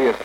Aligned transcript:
serious. 0.00 0.16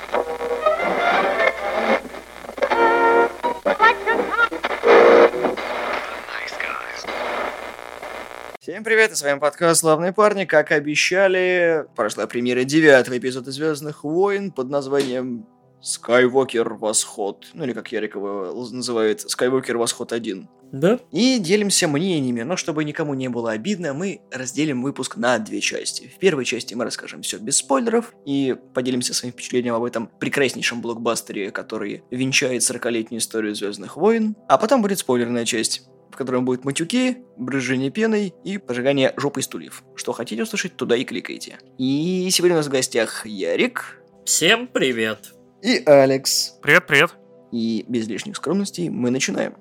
Всем 8.59 8.83
привет, 8.83 9.11
и 9.11 9.15
с 9.15 9.21
вами 9.21 9.39
подкаст 9.39 9.81
«Славные 9.81 10.11
парни». 10.11 10.45
Как 10.45 10.71
обещали, 10.71 11.85
прошла 11.95 12.25
премьера 12.25 12.63
девятого 12.63 13.17
эпизода 13.17 13.51
«Звездных 13.51 14.03
войн» 14.03 14.51
под 14.51 14.69
названием 14.69 15.45
«Скайвокер 15.81 16.73
Восход». 16.73 17.45
Ну 17.53 17.63
или 17.63 17.73
как 17.73 17.91
Ярик 17.91 18.15
его 18.15 18.67
называет, 18.71 19.21
«Скайвокер 19.21 19.77
Восход 19.77 20.11
1». 20.11 20.47
Да? 20.75 20.99
И 21.11 21.39
делимся 21.39 21.87
мнениями, 21.87 22.41
но 22.41 22.57
чтобы 22.57 22.83
никому 22.83 23.13
не 23.13 23.29
было 23.29 23.51
обидно, 23.51 23.93
мы 23.93 24.19
разделим 24.31 24.83
выпуск 24.83 25.15
на 25.15 25.39
две 25.39 25.61
части. 25.61 26.11
В 26.13 26.19
первой 26.19 26.43
части 26.43 26.73
мы 26.73 26.83
расскажем 26.83 27.21
все 27.21 27.37
без 27.37 27.57
спойлеров 27.57 28.13
и 28.25 28.55
поделимся 28.73 29.13
своим 29.13 29.31
впечатлением 29.31 29.75
об 29.75 29.85
этом 29.85 30.09
прекраснейшем 30.19 30.81
блокбастере, 30.81 31.51
который 31.51 32.03
венчает 32.11 32.61
40-летнюю 32.61 33.19
историю 33.19 33.55
Звездных 33.55 33.95
войн. 33.95 34.35
А 34.49 34.57
потом 34.57 34.81
будет 34.81 34.99
спойлерная 34.99 35.45
часть 35.45 35.87
в 36.11 36.17
котором 36.17 36.45
будет 36.45 36.63
матюки, 36.63 37.17
брызжение 37.35 37.89
пеной 37.89 38.33
и 38.45 38.57
пожигание 38.57 39.13
жопой 39.17 39.43
стульев. 39.43 39.83
Что 39.95 40.13
хотите 40.13 40.43
услышать, 40.43 40.77
туда 40.77 40.95
и 40.95 41.03
кликайте. 41.03 41.57
И 41.77 42.29
сегодня 42.31 42.55
у 42.55 42.59
нас 42.59 42.67
в 42.67 42.71
гостях 42.71 43.25
Ярик. 43.25 44.01
Всем 44.23 44.67
привет. 44.67 45.33
И 45.61 45.83
Алекс. 45.85 46.55
Привет-привет. 46.61 47.15
И 47.51 47.83
без 47.89 48.07
лишних 48.07 48.37
скромностей 48.37 48.87
мы 48.87 49.11
начинаем. 49.11 49.55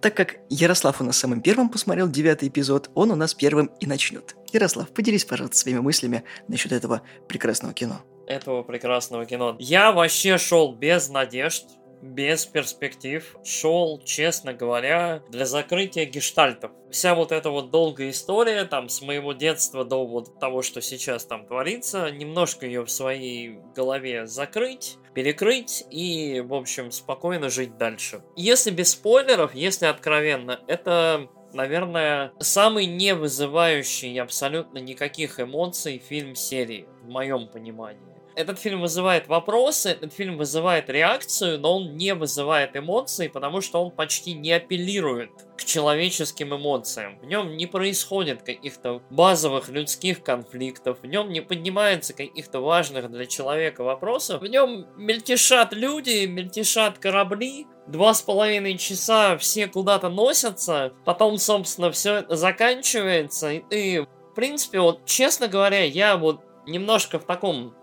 Так 0.00 0.16
как 0.16 0.36
Ярослав 0.48 1.00
у 1.00 1.04
нас 1.04 1.16
самым 1.16 1.40
первым 1.40 1.68
посмотрел 1.68 2.08
девятый 2.08 2.48
эпизод, 2.48 2.90
он 2.94 3.10
у 3.10 3.14
нас 3.14 3.34
первым 3.34 3.70
и 3.80 3.86
начнет. 3.86 4.36
Ярослав, 4.52 4.88
поделись, 4.90 5.24
пожалуйста, 5.24 5.56
своими 5.56 5.80
мыслями 5.80 6.24
насчет 6.46 6.72
этого 6.72 7.02
прекрасного 7.28 7.74
кино. 7.74 8.00
Этого 8.26 8.62
прекрасного 8.62 9.26
кино. 9.26 9.56
Я 9.58 9.92
вообще 9.92 10.38
шел 10.38 10.74
без 10.74 11.08
надежд, 11.08 11.64
без 12.02 12.46
перспектив, 12.46 13.36
шел, 13.44 14.00
честно 14.04 14.52
говоря, 14.52 15.22
для 15.30 15.46
закрытия 15.46 16.04
гештальтов. 16.04 16.72
Вся 16.90 17.14
вот 17.14 17.32
эта 17.32 17.50
вот 17.50 17.70
долгая 17.70 18.10
история, 18.10 18.64
там, 18.64 18.88
с 18.88 19.02
моего 19.02 19.32
детства 19.32 19.84
до 19.84 20.06
вот 20.06 20.38
того, 20.38 20.62
что 20.62 20.80
сейчас 20.80 21.24
там 21.24 21.46
творится, 21.46 22.10
немножко 22.10 22.66
ее 22.66 22.84
в 22.84 22.90
своей 22.90 23.58
голове 23.74 24.26
закрыть, 24.26 24.96
перекрыть 25.14 25.84
и, 25.90 26.40
в 26.40 26.54
общем, 26.54 26.90
спокойно 26.90 27.50
жить 27.50 27.76
дальше. 27.76 28.22
Если 28.36 28.70
без 28.70 28.90
спойлеров, 28.90 29.54
если 29.54 29.86
откровенно, 29.86 30.60
это 30.66 31.28
наверное, 31.52 32.32
самый 32.40 32.86
не 32.86 33.14
вызывающий 33.14 34.20
абсолютно 34.20 34.78
никаких 34.78 35.40
эмоций 35.40 35.98
фильм 35.98 36.34
серии, 36.34 36.86
в 37.02 37.08
моем 37.08 37.48
понимании 37.48 38.17
этот 38.38 38.60
фильм 38.60 38.82
вызывает 38.82 39.26
вопросы, 39.26 39.90
этот 39.90 40.12
фильм 40.12 40.38
вызывает 40.38 40.88
реакцию, 40.88 41.58
но 41.58 41.78
он 41.78 41.96
не 41.96 42.14
вызывает 42.14 42.76
эмоций, 42.76 43.28
потому 43.28 43.60
что 43.60 43.82
он 43.82 43.90
почти 43.90 44.32
не 44.32 44.52
апеллирует 44.52 45.30
к 45.56 45.64
человеческим 45.64 46.54
эмоциям. 46.54 47.18
В 47.18 47.24
нем 47.24 47.56
не 47.56 47.66
происходит 47.66 48.44
каких-то 48.44 49.02
базовых 49.10 49.68
людских 49.68 50.22
конфликтов, 50.22 51.00
в 51.02 51.06
нем 51.06 51.30
не 51.30 51.40
поднимается 51.40 52.14
каких-то 52.14 52.60
важных 52.60 53.10
для 53.10 53.26
человека 53.26 53.82
вопросов, 53.82 54.40
в 54.40 54.46
нем 54.46 54.86
мельтешат 54.96 55.72
люди, 55.72 56.24
мельтешат 56.26 56.98
корабли, 56.98 57.66
два 57.88 58.14
с 58.14 58.22
половиной 58.22 58.78
часа 58.78 59.36
все 59.36 59.66
куда-то 59.66 60.10
носятся, 60.10 60.92
потом, 61.04 61.38
собственно, 61.38 61.90
все 61.90 62.18
это 62.18 62.36
заканчивается, 62.36 63.50
и 63.50 63.64
ты, 63.68 64.02
в 64.02 64.34
принципе, 64.36 64.78
вот, 64.78 65.06
честно 65.06 65.48
говоря, 65.48 65.82
я 65.82 66.16
вот 66.16 66.44
немножко 66.68 67.18
в 67.18 67.24
таком 67.24 67.74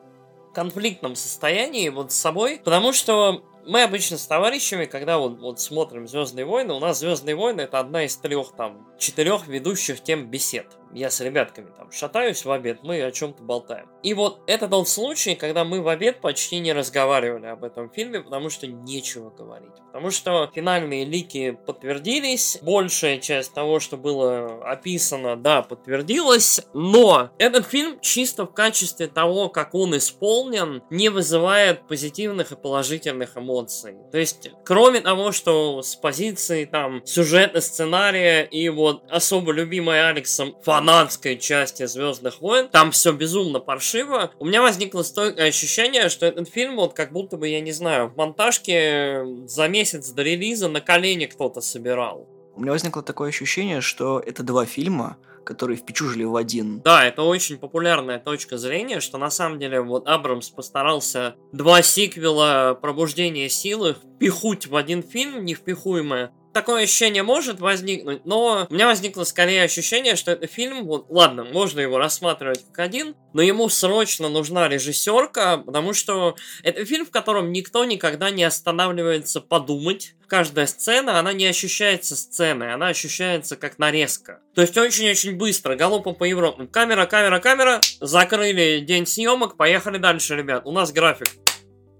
конфликтном 0.56 1.16
состоянии 1.16 1.90
вот 1.90 2.12
с 2.12 2.16
собой, 2.16 2.60
потому 2.64 2.94
что 2.94 3.44
мы 3.68 3.84
обычно 3.84 4.18
с 4.18 4.26
товарищами, 4.26 4.86
когда 4.86 5.18
вот, 5.18 5.40
вот 5.40 5.60
смотрим 5.60 6.08
Звездные 6.08 6.46
войны, 6.46 6.74
у 6.74 6.80
нас 6.80 7.00
Звездные 7.00 7.36
войны 7.36 7.62
это 7.62 7.80
одна 7.80 8.06
из 8.06 8.16
трех 8.16 8.56
там 8.56 8.88
четырех 8.98 9.48
ведущих 9.48 10.02
тем 10.02 10.28
бесед. 10.28 10.68
Я 10.96 11.10
с 11.10 11.20
ребятками 11.20 11.68
там 11.78 11.92
шатаюсь 11.92 12.46
в 12.46 12.52
обед, 12.52 12.80
мы 12.84 13.04
о 13.04 13.12
чем-то 13.12 13.44
болтаем. 13.44 13.90
И 14.02 14.14
вот 14.14 14.40
это 14.48 14.70
тот 14.70 14.88
случай, 14.88 15.36
когда 15.36 15.66
мы 15.66 15.82
в 15.82 15.90
обед 15.90 16.22
почти 16.22 16.60
не 16.60 16.72
разговаривали 16.72 17.48
об 17.48 17.66
этом 17.66 17.90
фильме, 17.90 18.22
потому 18.22 18.50
что 18.50 18.66
нечего 18.66 19.30
говорить. 19.30 19.74
Потому 19.88 20.10
что 20.10 20.50
финальные 20.56 21.04
лики 21.04 21.58
подтвердились, 21.66 22.60
большая 22.62 23.18
часть 23.18 23.54
того, 23.54 23.82
что 23.82 23.98
было 23.98 24.64
описано, 24.64 25.36
да, 25.36 25.64
подтвердилась, 25.64 26.62
но 26.74 27.30
этот 27.40 27.68
фильм 27.68 28.00
чисто 28.00 28.46
в 28.46 28.54
качестве 28.54 29.08
того, 29.08 29.50
как 29.50 29.76
он 29.76 29.98
исполнен, 29.98 30.82
не 30.90 31.10
вызывает 31.10 31.86
позитивных 31.90 32.54
и 32.54 32.56
положительных 32.56 33.36
эмоций. 33.36 33.98
То 34.14 34.18
есть, 34.18 34.50
кроме 34.64 35.02
того, 35.02 35.34
что 35.34 35.82
с 35.82 35.94
позиции 35.98 36.64
там 36.64 37.06
сюжета, 37.06 37.60
сценария 37.60 38.44
и 38.44 38.70
вот 38.70 39.04
особо 39.10 39.52
любимой 39.52 40.10
Алексом 40.10 40.56
фанатской 40.86 41.38
части 41.38 41.86
Звездных 41.88 42.42
войн, 42.42 42.70
там 42.70 42.92
все 42.92 43.12
безумно 43.12 43.60
паршиво. 43.60 44.32
У 44.38 44.46
меня 44.46 44.62
возникло 44.62 45.02
стойкое 45.02 45.48
ощущение, 45.48 46.10
что 46.10 46.28
этот 46.28 46.48
фильм 46.48 46.76
вот 46.76 46.94
как 46.94 47.12
будто 47.12 47.38
бы, 47.38 47.48
я 47.48 47.60
не 47.60 47.72
знаю, 47.72 48.10
в 48.10 48.16
монтажке 48.16 49.24
за 49.48 49.68
месяц 49.68 50.10
до 50.12 50.22
релиза 50.22 50.68
на 50.68 50.82
колени 50.82 51.26
кто-то 51.26 51.62
собирал. 51.62 52.28
У 52.56 52.62
меня 52.62 52.72
возникло 52.72 53.02
такое 53.02 53.30
ощущение, 53.30 53.82
что 53.82 54.20
это 54.20 54.44
два 54.44 54.66
фильма, 54.66 55.18
которые 55.44 55.78
впечужили 55.78 56.24
в 56.24 56.36
один. 56.36 56.82
Да, 56.82 57.04
это 57.04 57.24
очень 57.24 57.58
популярная 57.58 58.20
точка 58.20 58.60
зрения, 58.60 59.00
что 59.00 59.18
на 59.18 59.32
самом 59.32 59.58
деле 59.58 59.82
вот 59.82 60.08
Абрамс 60.08 60.50
постарался 60.50 61.36
два 61.52 61.82
сиквела 61.82 62.78
«Пробуждение 62.80 63.50
силы» 63.50 63.96
впихуть 63.96 64.68
в 64.68 64.76
один 64.76 65.02
фильм, 65.02 65.46
невпихуемое, 65.46 66.32
такое 66.56 66.84
ощущение 66.84 67.22
может 67.22 67.60
возникнуть, 67.60 68.26
но 68.26 68.66
у 68.70 68.74
меня 68.74 68.86
возникло 68.86 69.26
скорее 69.26 69.64
ощущение, 69.64 70.16
что 70.16 70.32
это 70.32 70.48
фильм, 70.48 70.86
вот, 70.86 71.08
ладно, 71.10 71.44
можно 71.44 71.82
его 71.82 71.98
рассматривать 71.98 72.64
как 72.72 72.80
один, 72.80 73.14
но 73.34 73.42
ему 73.42 73.68
срочно 73.68 74.30
нужна 74.30 74.70
режиссерка, 74.70 75.58
потому 75.58 75.94
что 75.94 76.38
это 76.64 76.86
фильм, 76.86 77.06
в 77.06 77.12
котором 77.12 77.52
никто 77.52 77.84
никогда 77.84 78.30
не 78.30 78.46
останавливается 78.46 79.42
подумать. 79.42 80.16
Каждая 80.28 80.66
сцена, 80.66 81.20
она 81.20 81.34
не 81.34 81.46
ощущается 81.46 82.16
сценой, 82.16 82.74
она 82.74 82.88
ощущается 82.88 83.58
как 83.58 83.78
нарезка. 83.78 84.40
То 84.56 84.62
есть 84.62 84.78
очень-очень 84.78 85.36
быстро, 85.36 85.76
галопом 85.76 86.16
по 86.16 86.24
Европе. 86.24 86.68
Камера, 86.68 87.06
камера, 87.06 87.40
камера, 87.40 87.82
закрыли 88.00 88.80
день 88.80 89.06
съемок, 89.06 89.58
поехали 89.58 89.98
дальше, 89.98 90.38
ребят. 90.38 90.62
У 90.66 90.72
нас 90.72 90.94
график. 90.94 91.28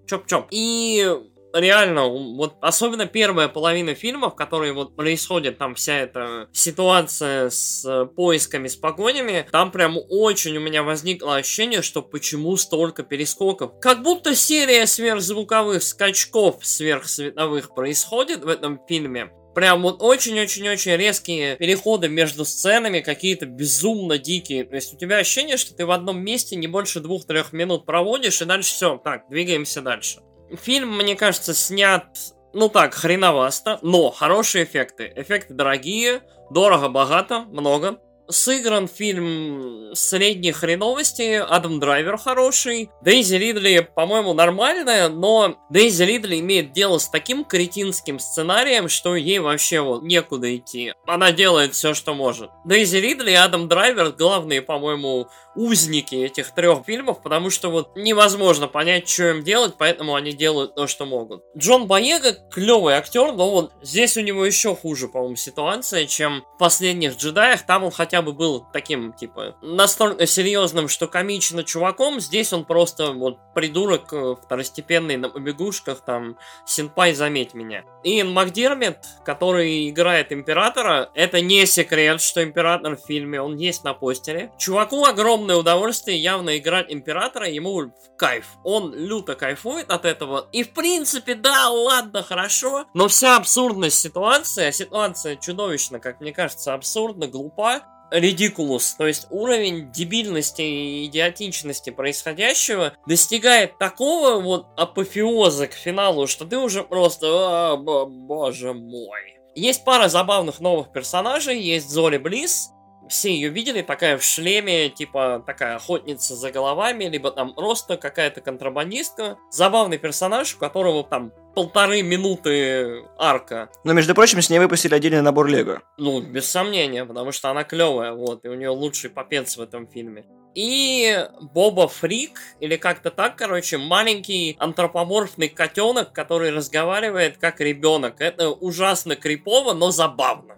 Чоп-чоп. 0.10 0.48
И 0.52 1.14
реально, 1.56 2.08
вот 2.08 2.56
особенно 2.62 3.06
первая 3.06 3.48
половина 3.48 3.96
фильма, 3.96 4.30
в 4.30 4.36
которой 4.36 4.72
вот 4.74 4.96
происходит 4.96 5.58
там 5.58 5.76
вся 5.76 5.96
эта 5.98 6.48
ситуация 6.52 7.50
с 7.50 8.06
поисками, 8.16 8.68
с 8.68 8.76
погонями, 8.76 9.48
там 9.52 9.72
прям 9.72 9.98
очень 10.10 10.58
у 10.58 10.62
меня 10.62 10.84
возникло 10.84 11.38
ощущение, 11.38 11.82
что 11.82 12.02
почему 12.02 12.56
столько 12.58 13.04
перескоков. 13.04 13.80
Как 13.80 14.04
будто 14.04 14.36
серия 14.36 14.86
сверхзвуковых 14.86 15.82
скачков 15.82 16.66
сверхсветовых 16.66 17.74
происходит 17.74 18.44
в 18.44 18.48
этом 18.48 18.80
фильме. 18.88 19.32
Прям 19.56 19.84
вот 19.84 20.02
очень-очень-очень 20.02 20.98
резкие 20.98 21.56
переходы 21.56 22.10
между 22.10 22.44
сценами, 22.44 23.00
какие-то 23.00 23.46
безумно 23.46 24.18
дикие. 24.18 24.66
То 24.66 24.76
есть 24.76 24.94
у 24.94 24.98
тебя 24.98 25.20
ощущение, 25.20 25.56
что 25.56 25.74
ты 25.74 25.86
в 25.86 25.92
одном 25.92 26.22
месте 26.22 26.58
не 26.58 26.68
больше 26.68 27.00
двух-трех 27.00 27.54
минут 27.54 27.86
проводишь, 27.86 28.42
и 28.42 28.46
дальше 28.46 28.74
все, 28.74 28.98
так, 28.98 29.30
двигаемся 29.30 29.82
дальше. 29.82 30.20
Фильм, 30.54 30.98
мне 30.98 31.16
кажется, 31.16 31.54
снят, 31.54 32.06
ну 32.54 32.70
так, 32.70 32.94
хреновасто, 32.94 33.80
но 33.82 34.12
хорошие 34.12 34.64
эффекты. 34.64 35.12
Эффекты 35.16 35.54
дорогие, 35.54 36.22
дорого-богато, 36.52 37.42
много. 37.42 38.00
Сыгран 38.28 38.88
фильм 38.88 39.94
средней 39.94 40.52
хреновости, 40.52 41.44
Адам 41.48 41.80
Драйвер 41.80 42.18
хороший, 42.18 42.90
Дейзи 43.02 43.36
Ридли, 43.36 43.88
по-моему, 43.96 44.34
нормальная, 44.34 45.10
но 45.10 45.58
Дейзи 45.70 46.04
Ридли 46.04 46.40
имеет 46.40 46.72
дело 46.72 46.98
с 46.98 47.08
таким 47.08 47.46
кретинским 47.46 48.20
сценарием, 48.20 48.90
что 48.90 49.16
ей 49.16 49.40
вообще 49.40 49.82
вот 49.82 50.04
некуда 50.04 50.56
идти. 50.56 50.94
Она 51.06 51.32
делает 51.32 51.74
все, 51.74 51.94
что 51.94 52.14
может. 52.14 52.50
Дейзи 52.66 52.98
Ридли 52.98 53.32
и 53.32 53.36
Адам 53.36 53.68
Драйвер 53.68 54.12
главные, 54.12 54.62
по-моему, 54.62 55.28
узники 55.56 56.16
этих 56.16 56.52
трех 56.52 56.86
фильмов, 56.86 57.22
потому 57.22 57.50
что 57.50 57.70
вот 57.70 57.96
невозможно 57.96 58.68
понять, 58.68 59.08
что 59.08 59.30
им 59.30 59.44
делать, 59.44 59.76
поэтому 59.78 60.16
они 60.16 60.34
делают 60.34 60.76
то, 60.76 60.88
что 60.88 61.06
могут. 61.06 61.44
Джон 61.58 61.88
Боега 61.88 62.34
клевый 62.52 62.96
актер, 62.96 63.32
но 63.32 63.50
вот 63.50 63.72
здесь 63.82 64.18
у 64.18 64.22
него 64.22 64.46
еще 64.46 64.76
хуже, 64.76 65.08
по-моему, 65.08 65.36
ситуация, 65.36 66.06
чем 66.06 66.44
в 66.56 66.58
последних 66.58 67.18
джедаях. 67.18 67.66
Там 67.66 67.84
он 67.84 67.92
хотя 67.92 68.15
хотя 68.16 68.22
бы 68.22 68.32
был 68.32 68.66
таким, 68.72 69.12
типа, 69.12 69.58
настолько 69.62 70.26
серьезным, 70.26 70.88
что 70.88 71.08
комично 71.08 71.66
чуваком, 71.66 72.22
здесь 72.22 72.54
он 72.54 72.64
просто 72.64 73.12
вот 73.12 73.40
придурок 73.54 74.14
э, 74.14 74.36
второстепенный 74.42 75.18
на 75.18 75.28
побегушках, 75.28 76.00
там, 76.06 76.38
синпай, 76.66 77.14
заметь 77.14 77.54
меня. 77.54 77.84
Иэн 78.04 78.32
Макдермит, 78.32 79.00
который 79.26 79.90
играет 79.90 80.32
Императора, 80.32 81.10
это 81.14 81.42
не 81.42 81.66
секрет, 81.66 82.22
что 82.22 82.42
Император 82.42 82.96
в 82.96 83.06
фильме, 83.06 83.42
он 83.42 83.58
есть 83.58 83.84
на 83.84 83.94
постере. 83.94 84.52
Чуваку 84.58 85.04
огромное 85.04 85.58
удовольствие 85.58 86.18
явно 86.18 86.58
играть 86.58 86.86
Императора, 86.90 87.50
ему 87.50 87.82
в 87.82 87.92
кайф. 88.18 88.46
Он 88.64 88.94
люто 88.94 89.36
кайфует 89.36 89.90
от 89.90 90.06
этого. 90.06 90.48
И 90.54 90.64
в 90.64 90.72
принципе, 90.72 91.36
да, 91.36 91.70
ладно, 91.70 92.24
хорошо, 92.24 92.86
но 92.94 93.10
вся 93.10 93.36
абсурдность 93.36 94.00
ситуации, 94.00 94.68
а 94.68 94.72
ситуация 94.72 95.36
чудовищно, 95.36 96.00
как 96.00 96.22
мне 96.22 96.32
кажется, 96.32 96.74
абсурдна, 96.74 97.28
глупа, 97.28 97.82
редикулус, 98.12 98.94
то 98.94 99.08
есть 99.08 99.28
уровень 99.30 99.92
дебильности 99.92 100.62
и 100.62 101.06
идиотичности 101.06 101.90
происходящего 101.90 102.94
достигает 103.06 103.78
такого 103.78 104.42
вот 104.42 104.68
апофеоза 104.78 105.68
к 105.68 105.74
финалу, 105.74 106.28
что 106.28 106.46
ты 106.46 106.58
уже 106.58 106.84
просто, 106.84 107.28
а, 107.28 107.78
боже 107.78 108.74
мой. 108.74 109.40
Есть 109.56 109.86
пара 109.86 110.10
забавных 110.10 110.60
новых 110.60 110.92
персонажей, 110.92 111.60
есть 111.60 111.90
Зори 111.90 112.18
Близ, 112.18 112.72
все 113.08 113.34
ее 113.34 113.50
видели, 113.50 113.82
такая 113.82 114.18
в 114.18 114.24
шлеме, 114.24 114.90
типа 114.90 115.44
такая 115.46 115.76
охотница 115.76 116.36
за 116.36 116.52
головами, 116.52 117.06
либо 117.06 117.32
там 117.32 117.54
просто 117.54 117.98
какая-то 117.98 118.42
контрабандистка. 118.42 119.38
Забавный 119.52 119.98
персонаж, 119.98 120.56
у 120.56 120.58
которого 120.58 121.04
там 121.04 121.32
полторы 121.56 122.02
минуты 122.02 123.04
арка. 123.18 123.70
Но, 123.84 123.94
между 123.94 124.14
прочим, 124.14 124.42
с 124.42 124.50
ней 124.50 124.60
выпустили 124.60 124.94
отдельный 124.94 125.22
набор 125.22 125.48
Лего. 125.48 125.82
Ну, 125.98 126.22
без 126.22 126.48
сомнения, 126.48 127.06
потому 127.06 127.32
что 127.32 127.50
она 127.50 127.64
клевая, 127.64 128.12
вот, 128.12 128.46
и 128.46 128.50
у 128.50 128.54
нее 128.54 128.70
лучший 128.70 129.10
попец 129.10 129.58
в 129.58 129.62
этом 129.62 129.88
фильме. 129.88 130.26
И 130.54 131.28
Боба 131.54 131.88
Фрик, 131.88 132.40
или 132.60 132.78
как-то 132.78 133.12
так, 133.12 133.36
короче, 133.36 133.78
маленький 133.78 134.56
антропоморфный 134.60 135.50
котенок, 135.50 136.14
который 136.14 136.52
разговаривает 136.52 137.38
как 137.38 137.60
ребенок. 137.60 138.16
Это 138.20 138.50
ужасно 138.50 139.16
крипово, 139.16 139.74
но 139.74 139.92
забавно 139.92 140.56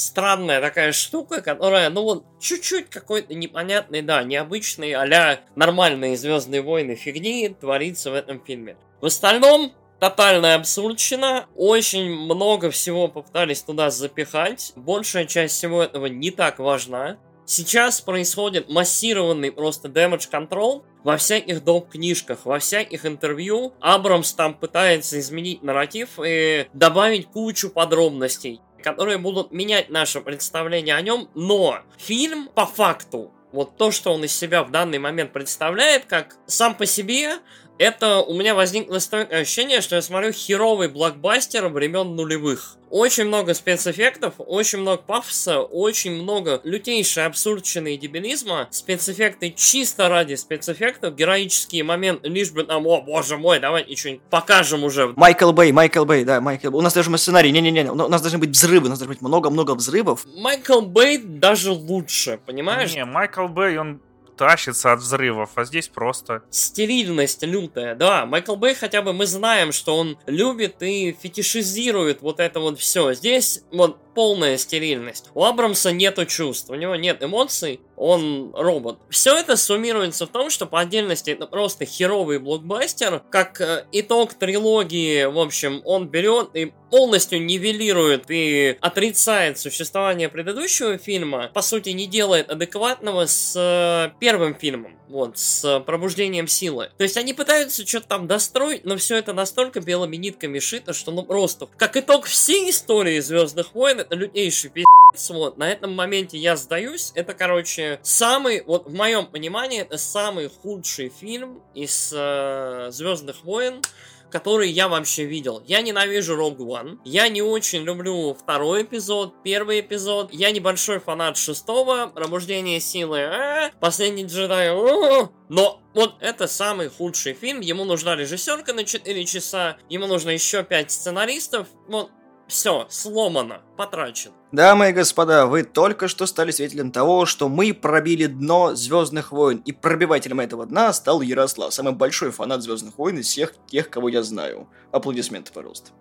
странная 0.00 0.60
такая 0.60 0.92
штука, 0.92 1.42
которая, 1.42 1.90
ну 1.90 2.02
вот, 2.02 2.24
чуть-чуть 2.40 2.88
какой-то 2.90 3.34
непонятный, 3.34 4.02
да, 4.02 4.22
необычный, 4.22 4.92
а 4.92 5.38
нормальные 5.54 6.16
Звездные 6.16 6.62
войны 6.62 6.94
фигни 6.94 7.48
творится 7.48 8.10
в 8.10 8.14
этом 8.14 8.42
фильме. 8.42 8.76
В 9.00 9.06
остальном, 9.06 9.72
тотальная 10.00 10.56
абсурдщина, 10.56 11.46
очень 11.54 12.10
много 12.10 12.70
всего 12.70 13.08
попытались 13.08 13.62
туда 13.62 13.90
запихать, 13.90 14.72
большая 14.76 15.26
часть 15.26 15.56
всего 15.56 15.82
этого 15.82 16.06
не 16.06 16.30
так 16.30 16.58
важна. 16.58 17.18
Сейчас 17.46 18.00
происходит 18.00 18.68
массированный 18.68 19.50
просто 19.50 19.88
damage 19.88 20.30
control 20.30 20.84
во 21.02 21.16
всяких 21.16 21.64
доп-книжках, 21.64 22.44
во 22.44 22.60
всяких 22.60 23.04
интервью. 23.04 23.74
Абрамс 23.80 24.32
там 24.32 24.54
пытается 24.54 25.18
изменить 25.18 25.62
нарратив 25.62 26.20
и 26.24 26.68
добавить 26.72 27.26
кучу 27.26 27.70
подробностей 27.70 28.60
которые 28.82 29.18
будут 29.18 29.52
менять 29.52 29.90
наше 29.90 30.20
представление 30.20 30.94
о 30.94 31.02
нем, 31.02 31.28
но 31.34 31.80
фильм 31.98 32.48
по 32.54 32.66
факту 32.66 33.30
вот 33.52 33.76
то, 33.76 33.90
что 33.90 34.12
он 34.12 34.24
из 34.24 34.36
себя 34.36 34.62
в 34.62 34.70
данный 34.70 34.98
момент 34.98 35.32
представляет, 35.32 36.04
как 36.04 36.36
сам 36.46 36.74
по 36.74 36.86
себе, 36.86 37.38
это 37.80 38.20
у 38.20 38.34
меня 38.34 38.54
возникло 38.54 38.98
ощущение, 38.98 39.80
что 39.80 39.96
я 39.96 40.02
смотрю 40.02 40.32
херовый 40.32 40.88
блокбастер 40.88 41.66
времен 41.68 42.14
нулевых. 42.14 42.76
Очень 42.90 43.24
много 43.24 43.54
спецэффектов, 43.54 44.34
очень 44.36 44.80
много 44.80 45.00
пафоса, 45.00 45.60
очень 45.60 46.20
много 46.20 46.60
лютейшей 46.62 47.24
абсурдщины 47.24 47.94
и 47.94 47.96
дебилизма. 47.96 48.68
Спецэффекты 48.70 49.54
чисто 49.56 50.10
ради 50.10 50.34
спецэффектов, 50.34 51.14
героические 51.14 51.84
моменты, 51.84 52.28
лишь 52.28 52.50
бы 52.50 52.64
там, 52.64 52.86
о 52.86 53.00
боже 53.00 53.38
мой, 53.38 53.60
давайте 53.60 53.96
что-нибудь 53.96 54.24
покажем 54.28 54.84
уже. 54.84 55.14
Майкл 55.16 55.52
Бэй, 55.52 55.72
Майкл 55.72 56.04
Бэй, 56.04 56.24
да, 56.24 56.42
Майкл 56.42 56.76
У 56.76 56.82
нас 56.82 56.92
даже 56.92 57.16
сценарий, 57.16 57.50
не-не-не, 57.50 57.90
у 57.90 57.94
нас 57.94 58.20
должны 58.20 58.38
быть 58.38 58.50
взрывы, 58.50 58.88
у 58.88 58.90
нас 58.90 58.98
должны 58.98 59.14
быть 59.14 59.22
много-много 59.22 59.74
взрывов. 59.74 60.26
Майкл 60.36 60.82
Бэй 60.82 61.16
даже 61.16 61.70
лучше, 61.70 62.38
понимаешь? 62.44 62.94
Не, 62.94 63.06
Майкл 63.06 63.46
Бэй, 63.46 63.78
он 63.78 64.02
тащится 64.40 64.92
от 64.92 65.00
взрывов, 65.00 65.50
а 65.56 65.64
здесь 65.64 65.88
просто... 65.88 66.42
Стерильность 66.48 67.42
лютая, 67.42 67.94
да. 67.94 68.24
Майкл 68.24 68.56
Бэй 68.56 68.74
хотя 68.74 69.02
бы 69.02 69.12
мы 69.12 69.26
знаем, 69.26 69.70
что 69.70 69.98
он 69.98 70.16
любит 70.24 70.82
и 70.82 71.12
фетишизирует 71.12 72.22
вот 72.22 72.40
это 72.40 72.58
вот 72.58 72.78
все. 72.78 73.12
Здесь 73.12 73.64
вот 73.70 73.98
полная 74.14 74.56
стерильность. 74.56 75.28
У 75.34 75.44
Абрамса 75.44 75.92
нету 75.92 76.24
чувств, 76.24 76.70
у 76.70 76.74
него 76.74 76.96
нет 76.96 77.22
эмоций, 77.22 77.80
он 78.00 78.52
робот. 78.54 78.98
Все 79.10 79.36
это 79.36 79.56
суммируется 79.56 80.26
в 80.26 80.30
том, 80.30 80.48
что 80.48 80.64
по 80.64 80.80
отдельности 80.80 81.30
это 81.30 81.46
просто 81.46 81.84
херовый 81.84 82.38
блокбастер. 82.38 83.22
Как 83.30 83.60
э, 83.60 83.84
итог 83.92 84.32
трилогии, 84.32 85.24
в 85.24 85.38
общем, 85.38 85.82
он 85.84 86.08
берет 86.08 86.56
и 86.56 86.72
полностью 86.90 87.44
нивелирует 87.44 88.24
и 88.30 88.78
отрицает 88.80 89.58
существование 89.58 90.30
предыдущего 90.30 90.96
фильма, 90.96 91.50
по 91.52 91.60
сути, 91.60 91.90
не 91.90 92.06
делает 92.06 92.50
адекватного 92.50 93.26
с 93.26 93.54
э, 93.54 94.18
первым 94.18 94.54
фильмом, 94.54 94.98
вот, 95.10 95.38
с 95.38 95.80
пробуждением 95.80 96.46
силы. 96.46 96.90
То 96.96 97.04
есть 97.04 97.16
они 97.16 97.34
пытаются 97.34 97.86
что-то 97.86 98.08
там 98.08 98.26
достроить, 98.26 98.84
но 98.84 98.96
все 98.96 99.16
это 99.16 99.32
настолько 99.32 99.80
белыми 99.80 100.16
нитками 100.16 100.58
шито, 100.58 100.92
что 100.92 101.10
ну 101.10 101.22
просто, 101.22 101.68
как 101.76 101.96
итог 101.96 102.26
всей 102.26 102.70
истории 102.70 103.20
Звездных 103.20 103.74
войн, 103.74 104.00
это 104.00 104.14
лютейший 104.14 104.70
пи***ц, 104.70 105.34
вот, 105.34 105.58
на 105.58 105.70
этом 105.70 105.94
моменте 105.94 106.38
я 106.38 106.56
сдаюсь, 106.56 107.12
это, 107.14 107.34
короче, 107.34 108.00
самый, 108.02 108.62
вот, 108.64 108.86
в 108.86 108.94
моем 108.94 109.26
понимании, 109.26 109.80
это 109.80 109.98
самый 109.98 110.48
худший 110.48 111.10
фильм 111.10 111.60
из 111.74 112.12
э, 112.14 112.88
Звездных 112.92 113.44
войн, 113.44 113.82
который 114.30 114.70
я 114.70 114.88
вообще 114.88 115.24
видел. 115.24 115.62
Я 115.66 115.82
ненавижу 115.82 116.36
Rogue 116.36 116.58
One. 116.58 116.98
Я 117.04 117.28
не 117.28 117.42
очень 117.42 117.82
люблю 117.82 118.34
второй 118.34 118.82
эпизод, 118.82 119.42
первый 119.42 119.80
эпизод. 119.80 120.32
Я 120.32 120.50
небольшой 120.50 121.00
фанат 121.00 121.36
шестого, 121.36 122.06
Пробуждение 122.06 122.80
силы, 122.80 123.18
э, 123.18 123.70
Последний 123.80 124.24
джедай, 124.24 124.68
э, 124.68 125.28
но 125.48 125.80
вот 125.94 126.14
это 126.20 126.46
самый 126.46 126.88
худший 126.88 127.34
фильм. 127.34 127.60
Ему 127.60 127.84
нужна 127.84 128.16
режиссерка 128.16 128.72
на 128.72 128.84
4 128.84 129.24
часа, 129.24 129.76
ему 129.88 130.06
нужно 130.06 130.30
еще 130.30 130.62
5 130.62 130.90
сценаристов. 130.90 131.66
Вот 131.88 132.10
все, 132.50 132.86
сломано, 132.90 133.62
потрачено. 133.76 134.34
Дамы 134.52 134.90
и 134.90 134.92
господа, 134.92 135.46
вы 135.46 135.62
только 135.62 136.08
что 136.08 136.26
стали 136.26 136.50
свидетелем 136.50 136.90
того, 136.90 137.24
что 137.24 137.48
мы 137.48 137.72
пробили 137.72 138.26
дно 138.26 138.74
Звездных 138.74 139.32
войн, 139.32 139.62
и 139.64 139.72
пробивателем 139.72 140.40
этого 140.40 140.66
дна 140.66 140.92
стал 140.92 141.22
Ярослав, 141.22 141.72
самый 141.72 141.94
большой 141.94 142.30
фанат 142.30 142.62
Звездных 142.62 142.98
войн 142.98 143.18
из 143.18 143.26
всех 143.26 143.54
тех, 143.66 143.88
кого 143.88 144.08
я 144.08 144.22
знаю. 144.22 144.68
Аплодисменты, 144.92 145.52
пожалуйста. 145.52 145.92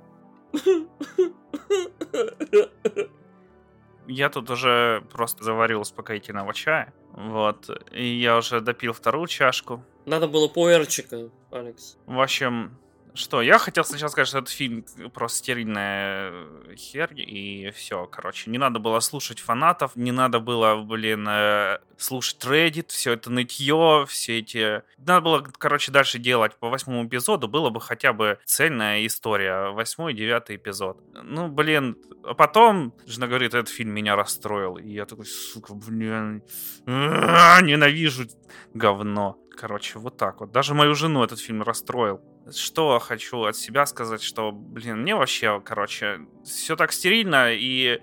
Я 4.08 4.30
тут 4.30 4.50
уже 4.50 5.04
просто 5.12 5.44
заварил 5.44 5.82
успокоительного 5.82 6.54
чая, 6.56 6.92
вот, 7.14 7.70
и 7.92 8.04
я 8.04 8.38
уже 8.38 8.60
допил 8.60 8.92
вторую 8.94 9.28
чашку. 9.28 9.86
Надо 10.08 10.28
было 10.28 10.48
пуэрчика, 10.48 11.30
Алекс. 11.52 11.98
В 12.08 12.20
общем, 12.20 12.80
что, 13.20 13.42
я 13.42 13.60
хотел 13.60 13.84
сначала 13.84 14.10
сказать, 14.10 14.28
что 14.28 14.40
этот 14.40 14.50
фильм 14.50 14.86
просто 15.14 15.40
стерильная 15.40 16.34
херь, 16.76 17.14
и 17.16 17.72
все, 17.76 18.06
короче. 18.06 18.50
Не 18.50 18.58
надо 18.58 18.80
было 18.80 19.00
слушать 19.00 19.40
фанатов, 19.40 19.96
не 19.96 20.12
надо 20.12 20.40
было, 20.40 20.82
блин, 20.82 21.28
э, 21.30 21.80
слушать 21.98 22.44
Reddit, 22.44 22.88
все 22.88 23.14
это 23.14 23.30
нытье, 23.30 24.06
все 24.08 24.40
эти... 24.40 24.84
Надо 24.98 25.22
было, 25.22 25.48
короче, 25.58 25.92
дальше 25.92 26.18
делать 26.18 26.56
по 26.56 26.70
восьмому 26.70 27.06
эпизоду, 27.08 27.48
было 27.48 27.70
бы 27.70 27.82
хотя 27.82 28.14
бы 28.14 28.40
цельная 28.46 29.06
история, 29.06 29.72
восьмой 29.72 30.14
девятый 30.14 30.56
эпизод. 30.56 30.98
Ну, 31.22 31.48
блин, 31.50 31.98
а 32.24 32.34
потом 32.34 32.94
жена 33.06 33.28
говорит, 33.28 33.54
этот 33.54 33.70
фильм 33.70 33.92
меня 33.92 34.16
расстроил, 34.16 34.78
и 34.78 34.90
я 34.90 35.06
такой, 35.06 35.26
сука, 35.26 35.74
блин, 35.74 36.44
ненавижу 36.86 38.28
говно. 38.74 39.38
Короче, 39.58 40.00
вот 40.00 40.16
так 40.16 40.40
вот. 40.40 40.52
Даже 40.52 40.74
мою 40.74 40.96
жену 40.96 41.22
этот 41.22 41.40
фильм 41.40 41.64
расстроил 41.64 42.22
что 42.56 43.00
хочу 43.00 43.44
от 43.44 43.56
себя 43.56 43.86
сказать, 43.86 44.22
что, 44.22 44.52
блин, 44.52 45.02
мне 45.02 45.16
вообще, 45.16 45.62
короче, 45.64 46.22
все 46.44 46.76
так 46.76 46.92
стерильно, 46.92 47.52
и 47.54 48.02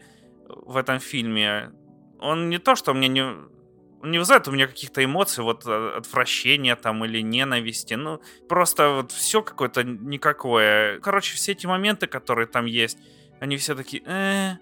в 0.49 0.77
этом 0.77 1.01
фильме 1.01 1.73
он 2.19 2.49
не 2.49 2.59
то, 2.59 2.77
что 2.77 2.95
мне 2.95 3.09
не... 3.09 3.57
Не 4.03 4.19
вызывает 4.19 4.47
у 4.47 4.53
меня 4.53 4.69
каких-то 4.69 5.03
эмоций, 5.03 5.43
вот 5.43 5.67
э, 5.67 5.93
отвращения 5.97 6.77
там 6.77 7.05
или 7.05 7.23
ненависти, 7.23 7.95
ну, 7.95 8.21
просто 8.49 8.91
вот 8.91 9.11
все 9.11 9.43
какое-то 9.43 9.83
никакое. 9.83 11.01
Короче, 11.01 11.35
все 11.35 11.53
эти 11.53 11.67
моменты, 11.67 12.07
которые 12.07 12.47
там 12.47 12.67
есть, 12.67 12.99
они 13.41 13.57
все 13.57 13.75
такие, 13.75 14.03
э, 14.07 14.57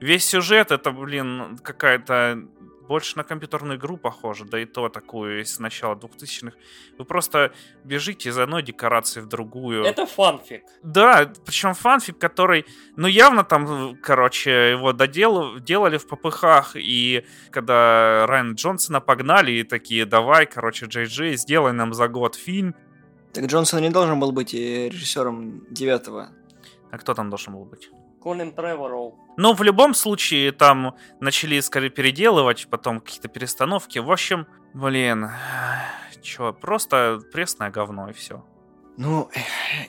весь 0.00 0.24
сюжет 0.24 0.70
это, 0.70 0.92
блин, 0.92 1.58
какая-то 1.58 2.46
больше 2.88 3.16
на 3.16 3.24
компьютерную 3.24 3.78
игру 3.78 3.96
похоже, 3.96 4.44
да 4.44 4.60
и 4.60 4.64
то 4.64 4.88
такую 4.88 5.44
с 5.44 5.58
начала 5.58 5.94
2000-х. 5.94 6.56
Вы 6.98 7.04
просто 7.04 7.52
бежите 7.84 8.28
из 8.28 8.38
одной 8.38 8.62
декорации 8.62 9.20
в 9.20 9.26
другую. 9.26 9.84
Это 9.84 10.06
фанфик. 10.06 10.64
Да, 10.82 11.32
причем 11.44 11.74
фанфик, 11.74 12.18
который, 12.18 12.66
ну, 12.96 13.06
явно 13.06 13.44
там, 13.44 13.96
короче, 14.02 14.70
его 14.70 14.92
додел... 14.92 15.58
делали 15.58 15.98
в 15.98 16.06
попыхах, 16.06 16.76
и 16.76 17.24
когда 17.50 18.26
Райан 18.26 18.54
Джонсона 18.54 19.00
погнали, 19.00 19.52
и 19.52 19.64
такие, 19.64 20.04
давай, 20.04 20.46
короче, 20.46 20.86
Джей 20.86 21.06
Джей, 21.06 21.36
сделай 21.36 21.72
нам 21.72 21.94
за 21.94 22.08
год 22.08 22.34
фильм. 22.34 22.74
Так 23.32 23.46
Джонсон 23.46 23.82
не 23.82 23.90
должен 23.90 24.20
был 24.20 24.32
быть 24.32 24.54
э, 24.54 24.88
режиссером 24.88 25.66
девятого. 25.70 26.28
А 26.90 26.98
кто 26.98 27.14
там 27.14 27.30
должен 27.30 27.54
был 27.54 27.64
быть? 27.64 27.90
Колин 28.24 28.52
Треворол. 28.52 29.18
Ну, 29.36 29.52
в 29.52 29.62
любом 29.62 29.92
случае, 29.92 30.50
там 30.50 30.96
начали, 31.20 31.60
скорее, 31.60 31.90
переделывать, 31.90 32.66
потом 32.70 33.00
какие-то 33.00 33.28
перестановки. 33.28 33.98
В 33.98 34.10
общем, 34.10 34.46
блин, 34.72 35.28
чё, 36.22 36.54
просто 36.54 37.20
пресное 37.32 37.70
говно 37.70 38.08
и 38.08 38.14
все. 38.14 38.42
Ну, 38.96 39.28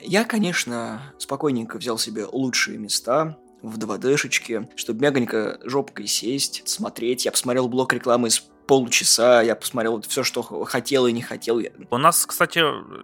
я, 0.02 0.24
конечно, 0.24 1.00
спокойненько 1.18 1.78
взял 1.78 1.96
себе 1.96 2.26
лучшие 2.26 2.76
места 2.76 3.38
в 3.62 3.78
2D-шечке, 3.78 4.68
чтобы 4.76 5.00
мягонько 5.00 5.58
жопкой 5.64 6.06
сесть, 6.06 6.68
смотреть. 6.68 7.24
Я 7.24 7.30
посмотрел 7.30 7.68
блок 7.68 7.94
рекламы 7.94 8.28
из 8.28 8.44
полчаса, 8.66 9.42
я 9.42 9.54
посмотрел 9.54 10.00
все, 10.02 10.22
что 10.22 10.42
хотел 10.42 11.06
и 11.06 11.12
не 11.12 11.22
хотел. 11.22 11.60
У 11.90 11.98
нас, 11.98 12.26
кстати, 12.26 12.58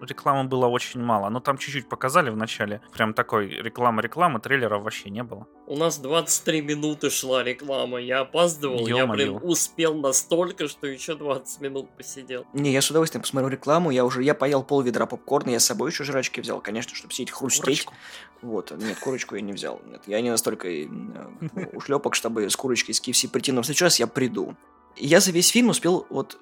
рекламы 0.04 0.48
было 0.48 0.66
очень 0.66 1.00
мало, 1.00 1.28
но 1.28 1.40
там 1.40 1.58
чуть-чуть 1.58 1.88
показали 1.88 2.30
в 2.30 2.36
начале. 2.36 2.80
Прям 2.92 3.14
такой 3.14 3.48
реклама-реклама, 3.48 4.40
трейлера 4.40 4.78
вообще 4.78 5.10
не 5.10 5.22
было. 5.22 5.46
У 5.66 5.76
нас 5.76 5.98
23 5.98 6.60
минуты 6.62 7.08
шла 7.10 7.42
реклама, 7.42 7.98
я 8.00 8.20
опаздывал, 8.20 8.86
Ё-моё. 8.86 8.96
я, 8.96 9.06
блин, 9.06 9.38
успел 9.42 9.94
настолько, 9.94 10.68
что 10.68 10.86
еще 10.86 11.14
20 11.14 11.60
минут 11.60 11.88
посидел. 11.96 12.44
Не, 12.52 12.72
я 12.72 12.82
с 12.82 12.90
удовольствием 12.90 13.22
посмотрел 13.22 13.50
рекламу, 13.50 13.90
я 13.90 14.04
уже, 14.04 14.22
я 14.22 14.34
поел 14.34 14.62
пол 14.62 14.82
ведра 14.82 15.06
попкорна, 15.06 15.50
я 15.50 15.60
с 15.60 15.64
собой 15.64 15.90
еще 15.90 16.04
жрачки 16.04 16.40
взял, 16.40 16.60
конечно, 16.60 16.94
чтобы 16.94 17.14
сидеть 17.14 17.30
хрустеть. 17.30 17.62
Курочку. 17.84 17.94
Вот, 18.42 18.72
нет, 18.72 18.98
курочку 18.98 19.36
я 19.36 19.40
не 19.40 19.52
взял. 19.52 19.80
Нет, 19.86 20.02
я 20.06 20.20
не 20.20 20.30
настолько 20.30 20.68
э, 20.68 20.86
ушлепок, 21.72 22.14
чтобы 22.14 22.50
с 22.50 22.56
курочкой 22.56 22.92
из 22.92 23.00
KFC 23.00 23.28
прийти, 23.30 23.52
но 23.52 23.62
сейчас 23.62 24.00
я 24.00 24.06
приду. 24.08 24.56
Я 24.96 25.20
за 25.20 25.30
весь 25.30 25.48
фильм 25.48 25.68
успел 25.68 26.06
вот... 26.10 26.38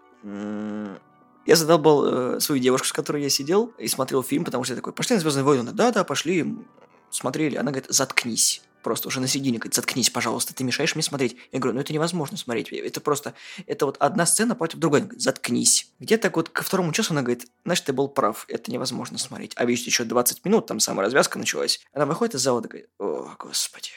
Я 1.46 1.56
задолбал 1.56 2.04
э, 2.04 2.40
свою 2.40 2.60
девушку, 2.60 2.86
с 2.86 2.92
которой 2.92 3.22
я 3.22 3.30
сидел 3.30 3.72
и 3.78 3.88
смотрел 3.88 4.22
фильм, 4.22 4.44
потому 4.44 4.62
что 4.62 4.74
я 4.74 4.76
такой, 4.76 4.92
пошли 4.92 5.16
на 5.16 5.20
Звездные 5.20 5.42
войны. 5.42 5.72
Да-да, 5.72 6.04
пошли, 6.04 6.54
смотрели. 7.10 7.56
Она 7.56 7.70
говорит, 7.70 7.90
заткнись. 7.90 8.62
Просто 8.82 9.08
уже 9.08 9.20
на 9.20 9.28
середине 9.28 9.58
говорит, 9.58 9.74
заткнись, 9.74 10.10
пожалуйста, 10.10 10.54
ты 10.54 10.64
мешаешь 10.64 10.94
мне 10.94 11.02
смотреть. 11.02 11.36
Я 11.52 11.58
говорю, 11.58 11.74
ну 11.74 11.80
это 11.80 11.92
невозможно 11.92 12.36
смотреть. 12.36 12.72
Это 12.72 13.00
просто, 13.00 13.34
это 13.66 13.86
вот 13.86 13.96
одна 13.98 14.26
сцена 14.26 14.54
против 14.54 14.78
другой. 14.78 15.00
Она 15.00 15.08
говорит, 15.08 15.22
заткнись. 15.22 15.90
Где-то 15.98 16.30
вот 16.34 16.48
ко 16.48 16.62
второму 16.62 16.92
часу 16.92 17.12
она 17.12 17.22
говорит, 17.22 17.46
значит, 17.64 17.86
ты 17.86 17.92
был 17.92 18.08
прав, 18.08 18.46
это 18.48 18.70
невозможно 18.70 19.18
смотреть. 19.18 19.52
А 19.56 19.64
видишь, 19.64 19.84
еще 19.84 20.04
20 20.04 20.44
минут, 20.44 20.66
там 20.66 20.80
самая 20.80 21.06
развязка 21.06 21.38
началась. 21.38 21.80
Она 21.92 22.06
выходит 22.06 22.34
из 22.34 22.40
зала 22.40 22.60
и 22.60 22.68
говорит, 22.68 22.88
о, 22.98 23.30
господи. 23.38 23.90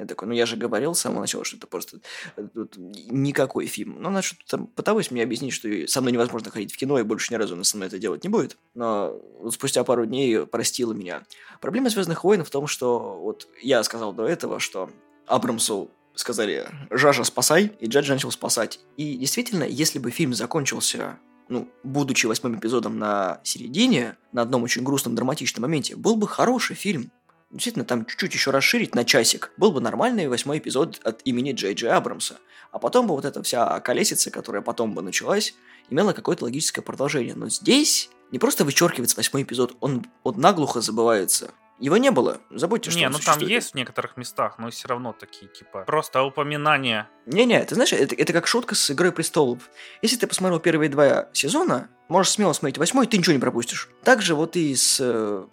Я 0.00 0.06
такой, 0.06 0.28
ну 0.28 0.34
я 0.34 0.46
же 0.46 0.56
говорил 0.56 0.94
с 0.94 1.00
самого 1.00 1.20
начала, 1.20 1.44
что 1.44 1.58
это 1.58 1.66
просто 1.66 1.98
э, 2.36 2.48
тут 2.54 2.76
никакой 2.78 3.66
фильм. 3.66 4.00
Ну, 4.00 4.08
она 4.08 4.22
что-то 4.22 4.44
там 4.46 4.66
пыталась 4.66 5.10
мне 5.10 5.22
объяснить, 5.22 5.52
что 5.52 5.68
со 5.88 6.00
мной 6.00 6.12
невозможно 6.12 6.50
ходить 6.50 6.72
в 6.72 6.78
кино, 6.78 6.98
и 6.98 7.02
больше 7.02 7.34
ни 7.34 7.36
разу 7.36 7.54
она 7.54 7.64
со 7.64 7.76
мной 7.76 7.88
это 7.88 7.98
делать 7.98 8.24
не 8.24 8.30
будет. 8.30 8.56
Но 8.74 9.20
вот 9.40 9.52
спустя 9.52 9.84
пару 9.84 10.06
дней 10.06 10.46
простила 10.46 10.94
меня. 10.94 11.22
Проблема 11.60 11.90
«Звездных 11.90 12.24
войн» 12.24 12.44
в 12.44 12.50
том, 12.50 12.66
что 12.66 13.18
вот 13.20 13.46
я 13.60 13.82
сказал 13.82 14.14
до 14.14 14.24
этого, 14.24 14.58
что 14.58 14.90
Абрамсу 15.26 15.90
сказали 16.14 16.66
«Жажа, 16.90 17.24
спасай», 17.24 17.72
и 17.78 17.86
Джаджа 17.86 18.14
начал 18.14 18.30
спасать. 18.30 18.80
И 18.96 19.18
действительно, 19.18 19.64
если 19.64 19.98
бы 19.98 20.10
фильм 20.10 20.32
закончился 20.32 21.18
ну, 21.50 21.68
будучи 21.82 22.26
восьмым 22.26 22.58
эпизодом 22.58 22.98
на 22.98 23.40
середине, 23.42 24.16
на 24.32 24.42
одном 24.42 24.62
очень 24.62 24.84
грустном, 24.84 25.16
драматичном 25.16 25.62
моменте, 25.62 25.96
был 25.96 26.14
бы 26.14 26.28
хороший 26.28 26.76
фильм 26.76 27.10
действительно 27.50 27.84
там 27.84 28.06
чуть-чуть 28.06 28.34
еще 28.34 28.50
расширить 28.50 28.94
на 28.94 29.04
часик, 29.04 29.52
был 29.56 29.72
бы 29.72 29.80
нормальный 29.80 30.28
восьмой 30.28 30.58
эпизод 30.58 31.00
от 31.02 31.20
имени 31.24 31.52
Джей 31.52 31.74
Джей 31.74 31.90
Абрамса. 31.90 32.38
А 32.72 32.78
потом 32.78 33.06
бы 33.06 33.14
вот 33.14 33.24
эта 33.24 33.42
вся 33.42 33.80
колесица, 33.80 34.30
которая 34.30 34.62
потом 34.62 34.94
бы 34.94 35.02
началась, 35.02 35.54
имела 35.88 36.12
какое-то 36.12 36.44
логическое 36.44 36.82
продолжение. 36.82 37.34
Но 37.34 37.48
здесь 37.48 38.10
не 38.30 38.38
просто 38.38 38.64
вычеркивается 38.64 39.16
восьмой 39.16 39.42
эпизод, 39.42 39.76
он, 39.80 40.06
он 40.22 40.40
наглухо 40.40 40.80
забывается. 40.80 41.50
Его 41.80 41.96
не 41.96 42.10
было. 42.10 42.38
Забудьте, 42.50 42.90
что 42.90 43.00
Не, 43.00 43.06
он 43.06 43.12
ну 43.12 43.18
там 43.18 43.38
есть 43.40 43.72
в 43.72 43.74
некоторых 43.74 44.18
местах, 44.18 44.58
но 44.58 44.70
все 44.70 44.86
равно 44.86 45.14
такие, 45.18 45.50
типа, 45.50 45.84
просто 45.86 46.22
упоминания. 46.22 47.08
Не-не, 47.24 47.64
ты 47.64 47.74
знаешь, 47.74 47.94
это, 47.94 48.14
это 48.14 48.34
как 48.34 48.46
шутка 48.46 48.74
с 48.74 48.90
«Игрой 48.90 49.12
престолов». 49.12 49.70
Если 50.02 50.16
ты 50.16 50.26
посмотрел 50.26 50.60
первые 50.60 50.90
два 50.90 51.30
сезона, 51.32 51.88
можешь 52.08 52.32
смело 52.32 52.52
смотреть 52.52 52.76
восьмой, 52.76 53.06
ты 53.06 53.16
ничего 53.16 53.32
не 53.32 53.38
пропустишь. 53.38 53.88
Также 54.04 54.34
вот 54.34 54.56
и 54.56 54.76
с 54.76 54.98
э, 55.00 55.46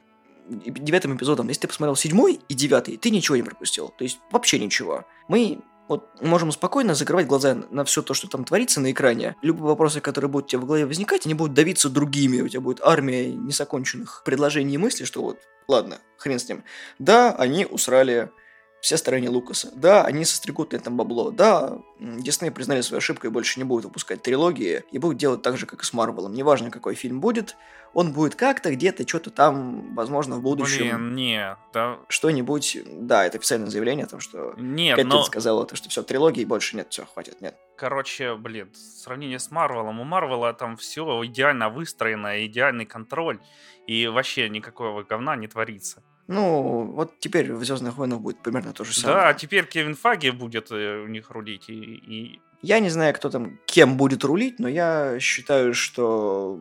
девятым 0.50 1.16
эпизодом, 1.16 1.48
если 1.48 1.62
ты 1.62 1.68
посмотрел 1.68 1.96
седьмой 1.96 2.40
и 2.48 2.54
девятый, 2.54 2.98
ты 2.98 3.10
ничего 3.10 3.36
не 3.38 3.44
пропустил. 3.44 3.94
То 3.98 4.04
есть 4.04 4.20
вообще 4.32 4.60
ничего. 4.60 5.06
Мы 5.28 5.62
вот 5.88 6.22
можем 6.22 6.52
спокойно 6.52 6.96
закрывать 6.96 7.28
глаза 7.28 7.56
на 7.70 7.86
все 7.86 8.02
то, 8.02 8.14
что 8.14 8.28
там 8.28 8.44
творится 8.44 8.82
на 8.82 8.92
экране. 8.92 9.36
Любые 9.42 9.68
вопросы, 9.68 10.02
которые 10.02 10.30
будут 10.30 10.48
у 10.48 10.50
тебя 10.50 10.62
в 10.62 10.66
голове 10.66 10.86
возникать, 10.86 11.26
они 11.26 11.34
будут 11.34 11.54
давиться 11.54 11.90
другими. 11.90 12.42
У 12.42 12.48
тебя 12.48 12.62
будет 12.62 12.82
армия 12.82 13.32
несоконченных 13.32 14.24
предложений 14.26 14.76
и 14.76 14.78
мыслей, 14.78 15.06
что 15.06 15.22
вот, 15.22 15.40
ладно, 15.68 16.00
хрен 16.18 16.40
с 16.40 16.50
ним. 16.50 16.64
Да, 17.00 17.34
они 17.36 17.66
усрали 17.66 18.32
все 18.82 18.98
стороны 18.98 19.30
Лукаса. 19.30 19.72
Да, 19.76 20.04
они 20.04 20.24
состригут 20.26 20.72
на 20.72 20.78
этом 20.78 20.98
бабло. 20.98 21.32
Да, 21.32 21.80
Дисней 22.00 22.52
признали 22.52 22.82
свою 22.82 23.00
ошибку 23.00 23.28
и 23.28 23.30
больше 23.30 23.60
не 23.60 23.64
будут 23.64 23.86
выпускать 23.86 24.22
трилогии. 24.22 24.84
И 24.92 25.00
будут 25.00 25.18
делать 25.18 25.42
так 25.42 25.58
же, 25.58 25.66
как 25.66 25.82
и 25.82 25.86
с 25.86 25.94
Марвелом. 25.94 26.34
Неважно, 26.34 26.72
какой 26.72 26.96
фильм 26.96 27.20
будет, 27.20 27.56
он 27.94 28.14
будет 28.14 28.36
как-то 28.36 28.72
где-то 28.74 29.08
что-то 29.08 29.32
там, 29.32 29.96
возможно, 29.96 30.38
в 30.38 30.42
будущем. 30.42 30.98
Блин, 30.98 31.16
не, 31.16 31.58
да. 31.74 32.00
Что-нибудь, 32.10 32.78
да, 32.86 33.26
это 33.26 33.38
официальное 33.38 33.70
заявление 33.70 34.06
о 34.06 34.10
том, 34.10 34.20
что 34.20 34.54
нет, 34.58 34.96
Кэтлин 34.96 35.10
но... 35.10 35.24
сказала, 35.24 35.66
то, 35.66 35.76
что 35.76 35.90
все, 35.90 36.04
трилогии 36.04 36.46
больше 36.46 36.76
нет, 36.76 36.88
все, 36.90 37.06
хватит, 37.06 37.42
нет. 37.42 37.58
Короче, 37.76 38.36
блин, 38.36 38.72
сравнение 38.74 39.40
с 39.40 39.52
Марвелом. 39.52 40.00
У 40.00 40.04
Марвела 40.04 40.54
там 40.54 40.78
все 40.78 41.26
идеально 41.26 41.70
выстроено, 41.70 42.46
идеальный 42.46 42.86
контроль, 42.86 43.40
и 43.88 44.08
вообще 44.08 44.50
никакого 44.50 45.04
говна 45.04 45.36
не 45.36 45.48
творится. 45.48 46.04
Ну, 46.28 46.84
вот 46.84 47.20
теперь 47.20 47.54
в 47.54 47.64
Звездных 47.64 47.98
войнах 47.98 48.20
будет 48.20 48.40
примерно 48.40 48.74
то 48.74 48.84
же 48.84 48.94
самое. 48.94 49.18
Да, 49.18 49.34
теперь 49.34 49.66
Кевин 49.66 49.96
Фаги 49.96 50.30
будет 50.30 50.72
э, 50.72 51.04
у 51.04 51.08
них 51.08 51.32
рулить. 51.32 51.70
И, 51.70 51.74
и... 51.74 52.42
Я 52.62 52.80
не 52.80 52.90
знаю, 52.90 53.14
кто 53.14 53.30
там 53.30 53.60
кем 53.66 53.96
будет 53.98 54.24
рулить, 54.24 54.60
но 54.60 54.68
я 54.68 55.20
считаю, 55.20 55.74
что 55.74 56.60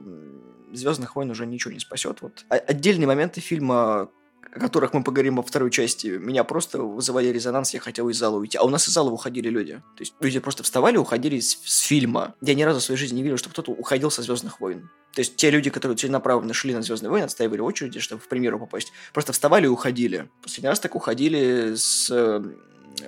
Звездных 0.73 1.17
войн 1.17 1.31
уже 1.31 1.47
ничего 1.47 1.73
не 1.73 1.81
спасет. 1.81 2.23
Вот 2.23 2.45
отдельные 2.49 3.07
моменты 3.07 3.41
фильма, 3.41 4.09
о 4.57 4.59
которых 4.59 4.95
мы 4.95 5.05
поговорим 5.05 5.37
во 5.37 5.43
второй 5.43 5.71
части, 5.71 6.07
меня 6.07 6.43
просто 6.43 6.81
вызывали 6.81 7.29
резонанс, 7.29 7.75
я 7.75 7.81
хотел 7.81 8.09
из 8.09 8.17
зала 8.17 8.37
уйти. 8.37 8.57
А 8.57 8.63
у 8.63 8.71
нас 8.71 8.89
из 8.89 8.93
зала 8.93 9.11
уходили 9.11 9.51
люди. 9.51 9.75
То 9.97 10.01
есть 10.01 10.15
люди 10.21 10.39
просто 10.39 10.63
вставали, 10.63 10.97
уходили 10.97 11.39
с, 11.39 11.59
с 11.63 11.81
фильма. 11.81 12.35
Я 12.41 12.55
ни 12.55 12.63
разу 12.63 12.81
в 12.81 12.83
своей 12.83 12.99
жизни 12.99 13.17
не 13.17 13.23
видел, 13.23 13.37
что 13.37 13.51
кто-то 13.51 13.73
уходил 13.73 14.11
со 14.11 14.23
Звездных 14.23 14.61
войн. 14.61 14.89
То 15.13 15.21
есть 15.21 15.37
те 15.37 15.51
люди, 15.51 15.69
которые 15.69 15.97
целенаправленно 15.99 16.55
шли 16.55 16.75
на 16.75 16.81
Звездные 16.81 17.11
войны, 17.11 17.25
отстаивали 17.25 17.61
очереди, 17.61 18.01
чтобы 18.01 18.23
в 18.23 18.29
премьеру 18.29 18.59
попасть, 18.59 18.93
просто 19.13 19.33
вставали 19.33 19.67
и 19.67 19.69
уходили. 19.69 20.31
Последний 20.43 20.71
раз 20.71 20.81
так 20.81 20.95
уходили 20.95 21.75
с 21.75 22.11
э, 22.11 22.43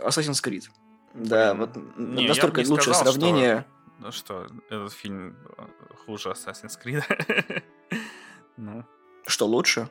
Assassin's 0.04 0.44
Creed. 0.44 0.64
Да, 1.14 1.54
вот 1.54 1.70
не, 1.96 2.28
настолько 2.28 2.58
лучшее 2.60 2.94
сказал, 2.94 3.14
сравнение. 3.14 3.64
Что, 4.10 4.12
что 4.12 4.46
этот 4.68 4.92
фильм 4.92 5.34
э, 5.56 5.62
хуже 6.04 6.28
Assassin's 6.28 6.78
Creed. 6.82 7.62
ну. 8.58 8.84
Что 9.26 9.46
лучше? 9.46 9.88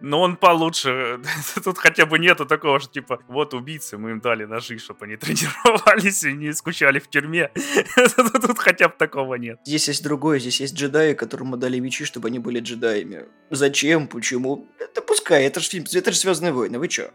Но 0.00 0.20
он 0.20 0.36
получше. 0.36 1.20
Тут 1.64 1.78
хотя 1.78 2.06
бы 2.06 2.18
нету 2.18 2.46
такого, 2.46 2.80
что 2.80 2.92
типа, 2.92 3.20
вот 3.28 3.54
убийцы, 3.54 3.98
мы 3.98 4.10
им 4.10 4.20
дали 4.20 4.44
ножи, 4.44 4.78
чтобы 4.78 5.06
они 5.06 5.16
тренировались 5.16 6.24
и 6.24 6.32
не 6.32 6.52
скучали 6.52 6.98
в 6.98 7.08
тюрьме. 7.08 7.50
Тут 8.16 8.58
хотя 8.58 8.88
бы 8.88 8.94
такого 8.96 9.34
нет. 9.34 9.60
Здесь 9.64 9.88
есть 9.88 10.02
другое, 10.02 10.38
здесь 10.38 10.60
есть 10.60 10.74
джедаи, 10.74 11.14
которым 11.14 11.58
дали 11.58 11.78
мечи, 11.78 12.04
чтобы 12.04 12.28
они 12.28 12.38
были 12.38 12.60
джедаями. 12.60 13.26
Зачем? 13.50 14.08
Почему? 14.08 14.68
Это 14.78 15.02
пускай, 15.02 15.44
это 15.44 15.60
же 15.60 15.68
фильм, 15.68 15.84
это 15.92 16.12
же 16.12 16.18
Звездные 16.22 16.52
войны, 16.52 16.78
вы 16.78 16.88
чё? 16.88 17.10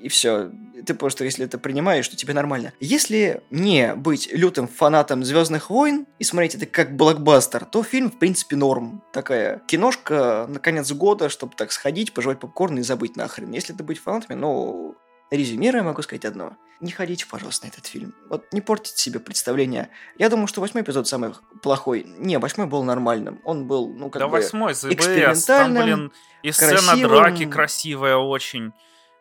И 0.00 0.08
все. 0.08 0.50
Ты 0.86 0.94
просто, 0.94 1.24
если 1.24 1.44
это 1.44 1.58
принимаешь, 1.58 2.08
то 2.08 2.16
тебе 2.16 2.34
нормально. 2.34 2.72
Если 2.80 3.42
не 3.50 3.94
быть 3.94 4.32
лютым 4.32 4.66
фанатом 4.66 5.24
Звездных 5.24 5.70
войн 5.70 6.06
и 6.18 6.24
смотреть 6.24 6.56
это 6.56 6.66
как 6.66 6.96
блокбастер, 6.96 7.64
то 7.64 7.82
фильм, 7.82 8.10
в 8.10 8.18
принципе, 8.18 8.56
норм. 8.56 9.02
Такая 9.12 9.60
киношка 9.66 10.46
на 10.48 10.58
конец 10.58 10.90
года, 10.92 11.28
чтобы 11.28 11.54
так 11.56 11.72
сходить, 11.72 12.12
пожевать 12.12 12.40
попкорн 12.40 12.78
и 12.78 12.82
забыть 12.82 13.16
нахрен. 13.16 13.52
Если 13.52 13.72
ты 13.72 13.84
быть 13.84 13.98
фанатами, 13.98 14.38
ну, 14.38 14.96
резюмируя, 15.30 15.82
могу 15.82 16.02
сказать 16.02 16.24
одно. 16.24 16.56
Не 16.80 16.90
ходите, 16.90 17.26
пожалуйста, 17.26 17.66
на 17.66 17.70
этот 17.70 17.86
фильм. 17.86 18.14
Вот 18.28 18.52
не 18.52 18.60
портите 18.60 19.00
себе 19.00 19.20
представление. 19.20 19.88
Я 20.18 20.28
думаю, 20.28 20.48
что 20.48 20.60
восьмой 20.60 20.82
эпизод 20.82 21.06
самый 21.06 21.32
плохой. 21.62 22.04
Не, 22.18 22.38
восьмой 22.38 22.66
был 22.66 22.82
нормальным. 22.82 23.40
Он 23.44 23.68
был, 23.68 23.88
ну, 23.88 24.10
как 24.10 24.20
да 24.20 24.26
бы... 24.26 24.32
восьмой, 24.32 24.74
ЗБС, 24.74 25.44
там, 25.44 25.74
блин, 25.74 26.12
и 26.42 26.50
сцена 26.50 26.72
красивым. 26.72 27.16
драки 27.16 27.46
красивая 27.46 28.16
очень 28.16 28.72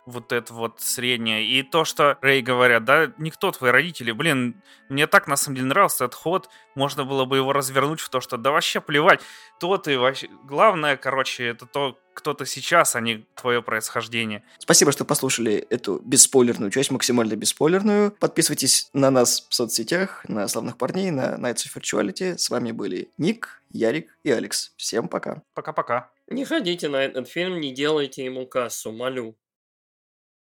вот 0.05 0.31
это 0.31 0.53
вот 0.53 0.81
среднее. 0.81 1.46
И 1.46 1.63
то, 1.63 1.86
что 1.86 2.17
Рэй 2.22 2.41
говорят, 2.41 2.86
да, 2.86 3.12
никто 3.17 3.51
твои 3.51 3.72
родители, 3.72 4.12
блин, 4.12 4.62
мне 4.89 5.08
так 5.08 5.27
на 5.27 5.36
самом 5.36 5.55
деле 5.55 5.67
нравился 5.67 6.05
этот 6.05 6.15
ход, 6.15 6.50
можно 6.75 7.05
было 7.05 7.25
бы 7.25 7.38
его 7.38 7.53
развернуть 7.53 8.00
в 8.00 8.10
то, 8.10 8.22
что 8.22 8.38
да 8.38 8.51
вообще 8.51 8.81
плевать, 8.81 9.22
то 9.60 9.77
ты 9.77 9.98
вообще... 9.98 10.29
Главное, 10.43 10.98
короче, 10.98 11.46
это 11.46 11.65
то, 11.65 11.98
кто 12.13 12.34
то 12.34 12.46
сейчас, 12.46 12.96
а 12.96 13.01
не 13.01 13.25
твое 13.36 13.62
происхождение. 13.62 14.43
Спасибо, 14.60 14.91
что 14.91 15.05
послушали 15.05 15.65
эту 15.70 16.00
бесспойлерную 16.03 16.72
часть, 16.72 16.91
максимально 16.91 17.36
бесспойлерную. 17.36 18.12
Подписывайтесь 18.20 18.89
на 18.93 19.12
нас 19.12 19.48
в 19.50 19.53
соцсетях, 19.53 20.25
на 20.27 20.48
Славных 20.48 20.77
Парней, 20.77 21.12
на 21.12 21.36
Nights 21.36 21.67
of 21.67 21.75
Virtuality. 21.75 22.38
С 22.38 22.50
вами 22.50 22.72
были 22.72 23.10
Ник, 23.17 23.62
Ярик 23.72 24.17
и 24.24 24.31
Алекс. 24.31 24.74
Всем 24.75 25.08
пока. 25.08 25.41
Пока-пока. 25.53 26.10
Не 26.27 26.46
ходите 26.46 26.88
на 26.88 26.98
этот 26.98 27.27
фильм, 27.27 27.60
не 27.60 27.74
делайте 27.74 28.24
ему 28.24 28.46
кассу, 28.48 28.91
молю. 28.91 29.36